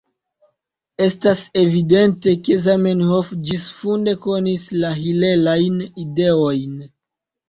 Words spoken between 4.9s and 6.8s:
hilelajn ideojn.